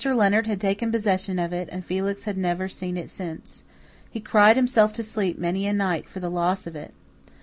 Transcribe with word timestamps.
Leonard 0.03 0.47
had 0.47 0.59
taken 0.59 0.91
possession 0.91 1.37
of 1.37 1.53
it 1.53 1.69
and 1.71 1.85
Felix 1.85 2.23
had 2.23 2.35
never 2.35 2.67
seen 2.67 2.97
it 2.97 3.07
since. 3.07 3.63
He 4.09 4.19
cried 4.19 4.55
himself 4.55 4.93
to 4.93 5.03
sleep 5.03 5.37
many 5.37 5.67
a 5.67 5.73
night 5.73 6.09
for 6.09 6.19
the 6.19 6.31
loss 6.31 6.65
of 6.65 6.75
it. 6.75 6.95